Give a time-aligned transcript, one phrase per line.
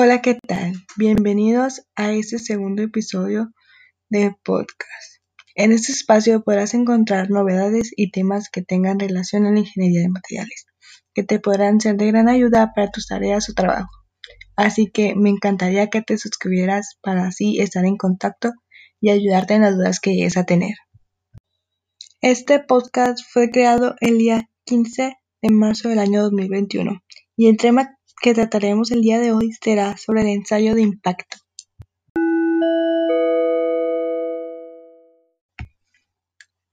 [0.00, 0.74] Hola, ¿qué tal?
[0.96, 3.50] Bienvenidos a este segundo episodio
[4.08, 5.24] de podcast.
[5.56, 10.08] En este espacio podrás encontrar novedades y temas que tengan relación a la ingeniería de
[10.08, 10.66] materiales,
[11.14, 13.90] que te podrán ser de gran ayuda para tus tareas o trabajo.
[14.54, 18.52] Así que me encantaría que te suscribieras para así estar en contacto
[19.00, 20.76] y ayudarte en las dudas que llegues a tener.
[22.20, 27.02] Este podcast fue creado el día 15 de marzo del año 2021
[27.36, 31.36] y el tema que trataremos el día de hoy será sobre el ensayo de impacto.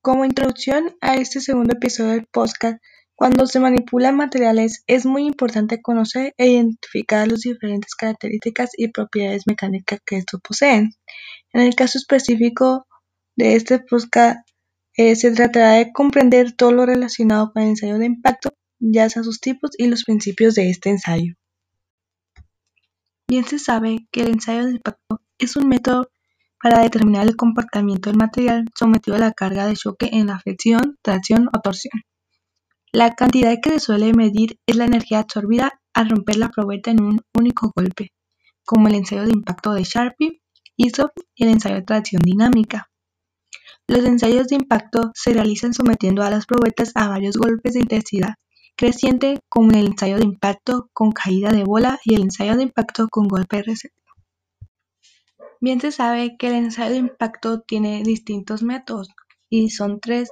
[0.00, 2.78] Como introducción a este segundo episodio del podcast,
[3.14, 9.46] cuando se manipulan materiales es muy importante conocer e identificar las diferentes características y propiedades
[9.46, 10.90] mecánicas que estos poseen.
[11.52, 12.86] En el caso específico
[13.36, 14.40] de este podcast,
[14.96, 19.22] eh, se tratará de comprender todo lo relacionado con el ensayo de impacto, ya sea
[19.22, 21.34] sus tipos y los principios de este ensayo.
[23.26, 26.10] Bien se sabe que el ensayo de impacto es un método
[26.62, 30.98] para determinar el comportamiento del material sometido a la carga de choque en la flexión,
[31.02, 32.02] tracción o torsión.
[32.92, 37.02] La cantidad que se suele medir es la energía absorbida al romper la probeta en
[37.02, 38.12] un único golpe,
[38.64, 40.42] como el ensayo de impacto de Sharpie,
[40.76, 42.88] ISO y el ensayo de tracción dinámica.
[43.86, 48.34] Los ensayos de impacto se realizan sometiendo a las probetas a varios golpes de intensidad
[48.76, 53.08] creciente, como el ensayo de impacto con caída de bola y el ensayo de impacto
[53.08, 53.74] con golpe de
[55.60, 59.08] Bien se sabe que el ensayo de impacto tiene distintos métodos
[59.48, 60.28] y son tres.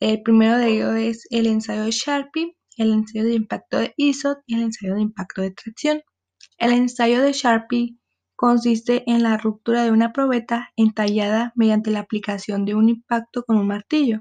[0.00, 4.38] El primero de ellos es el ensayo de Sharpie, el ensayo de impacto de ISO
[4.46, 6.02] y el ensayo de impacto de tracción.
[6.58, 7.96] El ensayo de Sharpie
[8.36, 13.56] consiste en la ruptura de una probeta entallada mediante la aplicación de un impacto con
[13.56, 14.20] un martillo.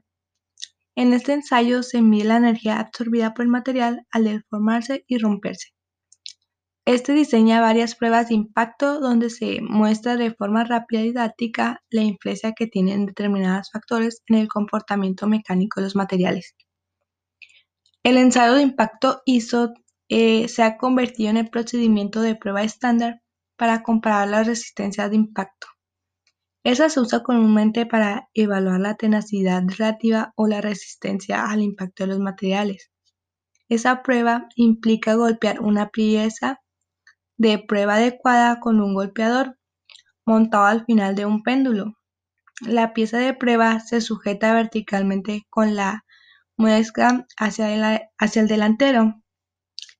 [0.97, 5.67] En este ensayo se mide la energía absorbida por el material al deformarse y romperse.
[6.85, 12.01] Este diseña varias pruebas de impacto donde se muestra de forma rápida y didáctica la
[12.01, 16.55] influencia que tienen determinados factores en el comportamiento mecánico de los materiales.
[18.01, 19.75] El ensayo de impacto ISO
[20.09, 23.21] eh, se ha convertido en el procedimiento de prueba estándar
[23.55, 25.67] para comparar las resistencias de impacto.
[26.67, 32.07] Esa se usa comúnmente para evaluar la tenacidad relativa o la resistencia al impacto de
[32.07, 32.91] los materiales.
[33.69, 36.59] Esa prueba implica golpear una pieza
[37.37, 39.57] de prueba adecuada con un golpeador
[40.25, 41.93] montado al final de un péndulo.
[42.59, 46.03] La pieza de prueba se sujeta verticalmente con la
[46.57, 49.23] muesca hacia, hacia el delantero.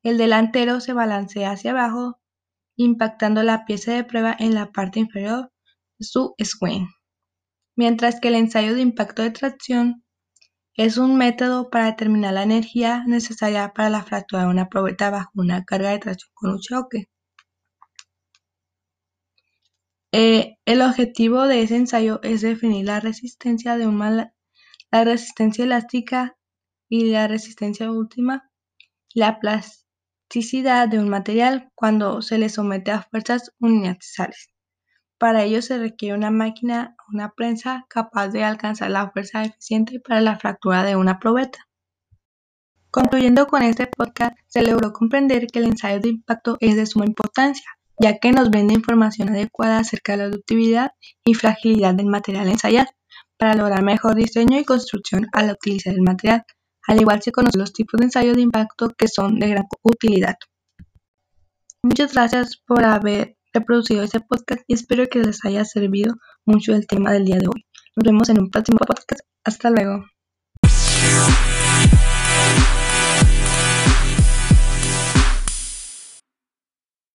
[0.03, 2.19] El delantero se balancea hacia abajo,
[2.75, 5.49] impactando la pieza de prueba en la parte inferior
[6.00, 6.88] su swing.
[7.75, 10.03] Mientras que el ensayo de impacto de tracción
[10.75, 15.31] es un método para determinar la energía necesaria para la fractura de una probeta bajo
[15.35, 17.09] una carga de tracción con un choque.
[20.12, 23.85] Eh, el objetivo de ese ensayo es definir la resistencia de
[24.91, 26.38] la resistencia elástica
[26.90, 28.50] y la resistencia última,
[29.14, 34.50] la plasticidad de un material cuando se le somete a fuerzas unilaterales.
[35.17, 40.00] Para ello se requiere una máquina o una prensa capaz de alcanzar la fuerza eficiente
[40.00, 41.67] para la fractura de una probeta.
[42.91, 47.05] Concluyendo con este podcast, se logró comprender que el ensayo de impacto es de suma
[47.05, 47.66] importancia,
[48.00, 50.91] ya que nos vende información adecuada acerca de la ductibilidad
[51.25, 52.89] y fragilidad del material ensayado,
[53.38, 56.44] para lograr mejor diseño y construcción al utilizar el material.
[56.88, 60.35] Al igual se conocen los tipos de ensayo de impacto que son de gran utilidad.
[61.84, 66.88] Muchas gracias por haber reproducido este podcast y espero que les haya servido mucho el
[66.88, 67.66] tema del día de hoy.
[67.95, 69.22] Nos vemos en un próximo podcast.
[69.44, 70.16] Hasta luego.